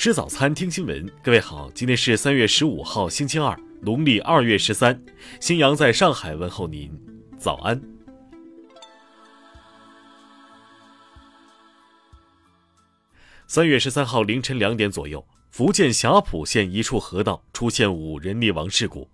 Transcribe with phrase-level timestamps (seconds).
[0.00, 1.06] 吃早餐，听新闻。
[1.22, 4.98] 各位好，今天是三月十五号，星期二，农历二月十三。
[5.40, 6.90] 新阳在上海问候您，
[7.38, 7.78] 早安。
[13.46, 19.06] 三月十三号凌晨两点左右，福建霞浦县一处河道出现五人溺亡事故。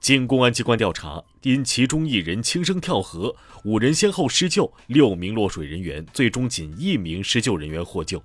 [0.00, 8.22] 经公安机关调查，因其中一人轻生跳河，五人先后施救，六名落水人员最终仅一名施救人员获救。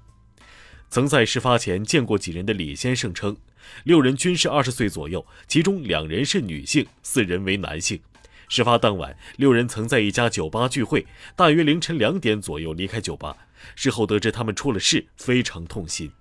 [0.90, 3.36] 曾在事发前见过几人的李先生称，
[3.84, 8.00] 六人均是二十岁左右，其中两人是女性，四人为男性。
[8.48, 13.36] 事发当晚，六人曾在一家酒吧聚会，大约凌晨两点左右离开酒吧。
[13.76, 16.12] 事后得知他们出了事，非常痛心。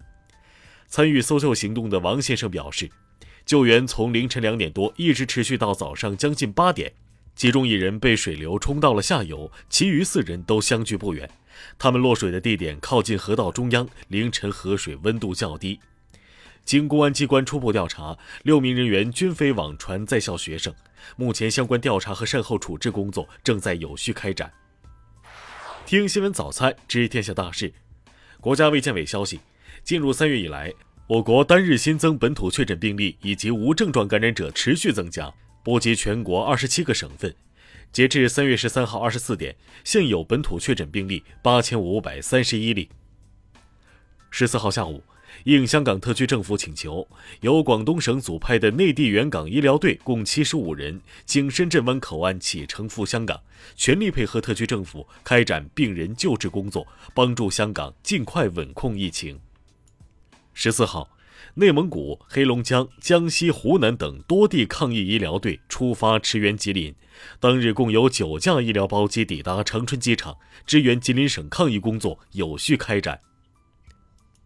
[0.88, 2.90] 参与搜救行动的王先生表示，
[3.44, 6.94] 救援从凌晨两点多一直持续到早上将近八点，
[7.36, 11.28] 其中一人被水流冲到了下游，其余四人都相距不远。
[11.78, 15.80] 他们落水的地点靠近河道中央，凌晨河水温度较低。
[16.64, 20.74] 经公安机关初步调查，六名人员均非网传在校学生。
[21.16, 24.50] 目前相关调查和善后处置工作正在有序开展。
[25.84, 27.70] 听新闻早餐知天下大事。
[28.40, 29.40] 国家卫健委消息，
[29.82, 30.72] 进入三月以来，
[31.06, 35.30] 我国单日新增本土确诊病例以及无症状感染者持续增加，
[35.62, 37.34] 波及全国二十七个省份。
[37.94, 42.88] 截至三月十三号二十四点，现有本土确诊病例八千五百三十一例。
[44.32, 45.00] 十四号下午，
[45.44, 47.06] 应香港特区政府请求，
[47.42, 53.40] 由广东省组派的内地援港医疗队共七十五人，经深圳湾口岸启程赴香港，
[53.76, 56.84] 全力配合特区政府开展病人救治工作，
[57.14, 59.38] 帮助香港尽快稳控疫情。
[60.52, 61.13] 十四号。
[61.54, 66.94] 内蒙古、黑龙江、江西、湖南等多地抗疫医疗队出发驰援吉林，
[67.38, 70.36] 当日共有九架医疗包机抵达长春机场，
[70.66, 73.20] 支援吉林省抗疫工作有序开展。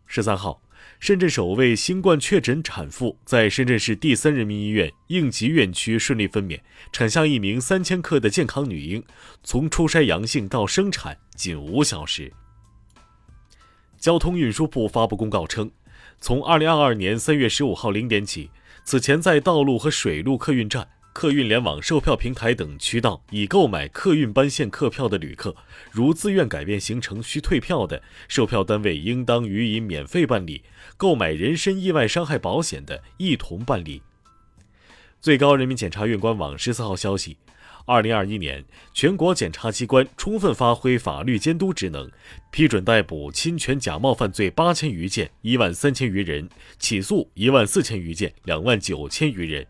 [0.07, 0.63] 十三号，
[1.01, 6.61] 深圳首位新冠确诊产妇在深圳市第三人民医院应急院区顺利分娩，
[6.93, 9.03] 产下一名三千克的健康女婴，
[9.43, 12.33] 从出筛阳性到生产仅五小时。
[13.99, 15.71] 交通运输部发布公告称。
[16.21, 18.51] 从二零二二年三月十五号零点起，
[18.85, 25.55] 此前在道路和水路客运站、客运联网售票平台等渠道已购买客运班线客票的旅客，
[25.91, 30.63] 如自愿改变行程需退票的，售票单位应当予以免费办理；
[30.97, 34.03] 购买人身意外伤害保险的，一同办理。
[35.21, 37.37] 最高人民检察院官网十四号消息。
[37.89, 38.63] 二零二一年，
[38.93, 42.11] 全国检察机关充分发挥法律监督职能，
[42.51, 49.67] 批准逮捕侵权假冒犯罪八千余件，一万三千余人，起诉一万四千余件，两万九千余人。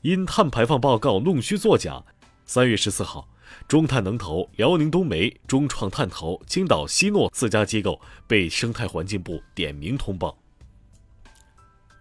[0.00, 2.02] 因碳排放报告弄虚作假，
[2.46, 3.28] 三月十四号，
[3.68, 10.36] 中碳能投、辽宁冬煤、中创碳投、青岛希诺四家机构被生态环境部点名通报。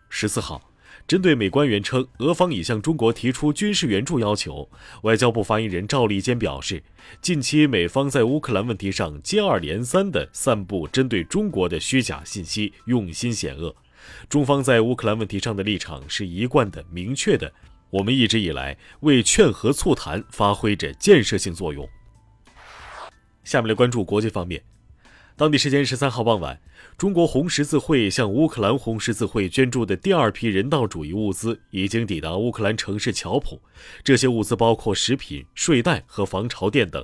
[0.10, 0.73] 十四号。
[1.08, 4.70] 针对美官员称俄方已向中国提出军事援助要求，
[5.02, 6.82] 外交部发言人赵立坚表示，
[7.22, 13.76] 近期美方在乌克兰问题上接二连三地散布针对中国的虚假信息，用心险恶。
[14.30, 17.52] 中方在乌克兰问题上的立场是一贯的、明确的，
[17.90, 21.88] 我们一直以来为劝和促谈发挥着建设性作用。
[23.44, 24.62] 下面来关注国际方面。
[25.36, 26.62] 当地时间十三号傍晚，
[26.96, 33.60] 中国红十字会向乌克兰红十字会捐助的第二批人道主义物资已经抵达乌克兰城市乔普。
[34.04, 37.04] 这些物资包括食品、睡袋和防潮垫等。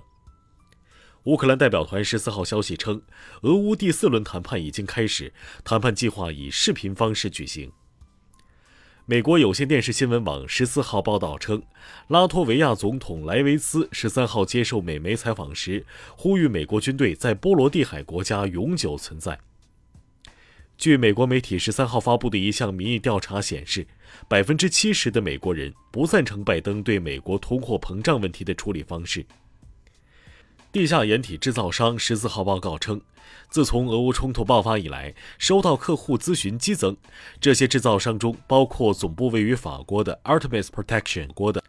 [1.23, 3.01] 乌克兰代表团十四号消息称，
[3.41, 7.71] 俄乌第四轮谈判已经开始，谈判计划以视频方式举行。
[9.09, 11.63] 美国有线电视新闻网十四号报道称，
[12.09, 15.83] 拉脱维亚总统莱维斯十三号接受美媒采访时，
[16.15, 19.39] 呼吁美国军队在波罗的海国家永久存在。
[20.77, 23.87] 据美国媒体十三号发布的一项民意调查显示，
[24.27, 29.25] 百分之七十的美国人不赞成拜登对美国通货膨胀问题的处理方式。
[30.71, 33.01] 地下掩体制造商十四号报告称，
[33.49, 36.95] 自从俄乌冲突爆发以来，收到客户咨询激增。
[37.41, 41.63] 这些制造商中包括总部位于法国的 Artemis Protection 国的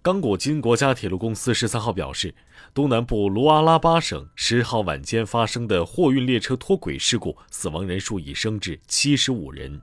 [0.00, 1.52] 刚果金国家铁路公司。
[1.52, 2.32] 十三号表示，
[2.72, 9.80] 东南部卢阿拉巴省十号晚间发生的货运列车脱轨事故，死亡人数已升至七十五人。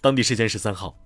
[0.00, 0.96] 当地时间十三号，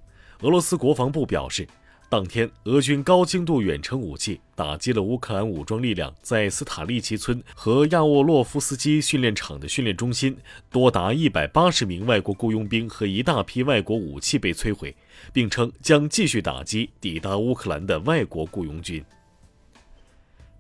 [0.43, 1.67] 俄罗斯国防部表示。
[2.11, 10.35] 当天，俄军高精度远程武器打击了乌克兰武装力量在斯塔利奇村和亚沃洛夫斯基训练场的训练中心，
[10.71, 14.97] 多达一百八十名外国雇佣兵和一大批外国武器被摧毁，
[15.35, 19.05] 并称将继续打击抵达乌克兰的外国雇佣军。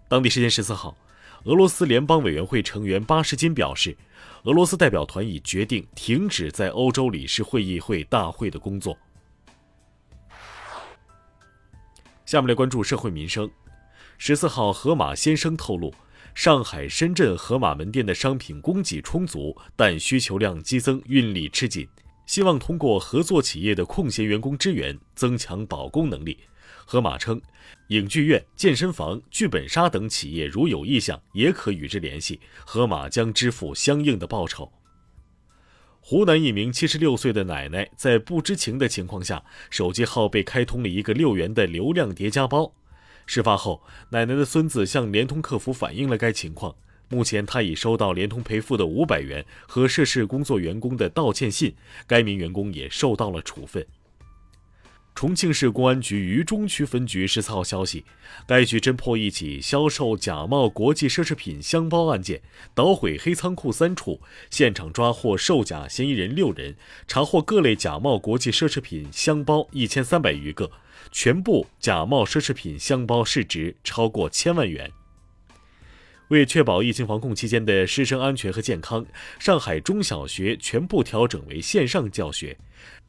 [0.07, 0.95] 当地时间十四号，
[1.45, 3.97] 俄罗斯联邦委员会成员巴什金表示，
[4.43, 8.95] 俄罗斯代表团已决定停止在欧洲理事会议会大会的工作。
[12.29, 13.51] 下面来关注社会民生。
[14.19, 15.95] 十四号，盒马先生透露，
[16.35, 21.89] 上海、深圳盒马门店的商品供给充足，但需求量激增，运力吃紧，
[22.27, 26.37] 希望通过合作企业的空闲员工支援，增强保供能力。
[26.85, 27.41] 盒马称，
[27.87, 34.71] 影剧院、健身房、剧本杀等企业如有意向，也可与之联系，盒马将支付相应的报酬。
[36.11, 42.73] 湖南一名七十六岁的奶奶在不知情的情况下，手机号被开通了一个六元的流量叠加包。
[43.27, 46.75] 事发后，奶奶的孙子向联通客服反映了该情况，
[47.11, 51.75] 目前他已收到联通赔付的五百元和涉事工作员工的道歉信，
[52.07, 53.87] 该名员工也受到了处分。
[55.19, 58.05] 重庆市公安局渝中区分局十四号消息，
[58.47, 62.41] 该局侦破一起销售假冒国际奢侈品箱包案件，
[62.73, 66.77] 捣毁黑仓库三处，现场抓获售假嫌疑人六人，
[67.09, 70.71] 查获各类假冒国际奢侈品箱包一千三百余个，
[71.11, 74.89] 全部假冒奢侈品箱包市值超过千万元。
[76.29, 79.05] 为确保疫情防控期间的师生安全和健康，
[79.41, 82.57] 上海中小学全部调整为线上教学。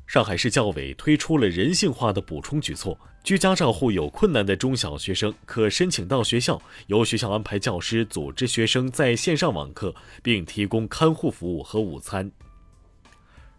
[0.10, 12.32] 上海市教委推出了人性化的补充举措，居家照护有困难的中小学生可申请到学校，由学校安排教师组织学生在线上网课，并提供看护服务和午餐。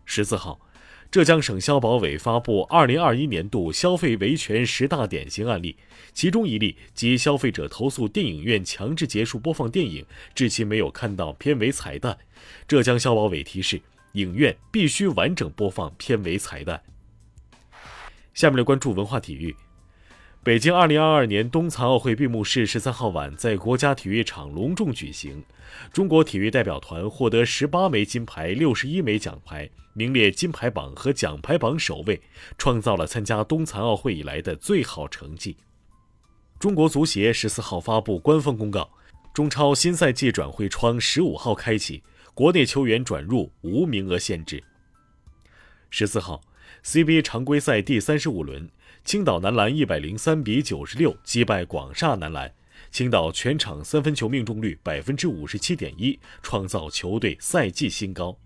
[0.05, 0.61] 十四号，
[1.09, 5.77] 浙江省消保委发布二零二一年度消费维权十大典型案例，
[6.13, 10.05] 其中一例即消费者投诉电影院强制结束播放电影，
[10.35, 12.19] 至今没有看到片尾彩蛋。
[12.67, 13.81] 浙江消保委提示。
[14.13, 16.83] 影院必须完整播放片尾彩蛋。
[18.35, 19.55] 下面来关注文化体育。
[20.43, 25.45] 北京2022年冬残奥会闭幕式十三号晚在国家体育场隆重举行，
[25.93, 32.19] 中国体育代表团获得十八枚金牌、六十一枚奖牌，名列金牌榜和奖牌榜首位，
[32.57, 35.59] 创造了参加冬残奥会以来的最好成绩。
[36.59, 38.91] 中国足协十四号发布官方公告，
[39.35, 42.03] 中超新赛季转会窗十五号开启。
[42.41, 44.65] 国内球员转入无名额限制。
[45.91, 46.41] 十四号
[46.83, 48.71] ，CBA 常规赛第三十五轮，
[49.05, 52.51] 青岛男篮一百零三比九十六击败广厦男篮，
[52.91, 58.39] 青岛全场三分球命中率百分之五十七点一，创造球队赛季新高。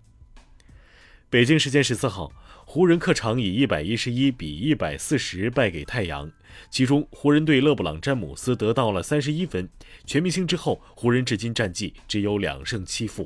[1.29, 2.33] 北京时间十四号，
[2.65, 6.29] 湖人客场以一百一十一比一百四十败给太阳，
[6.69, 9.69] 其中湖人队勒布朗詹姆斯得到了三十一分。
[10.05, 13.25] 全明星之后，湖人至今战绩只有两胜七负。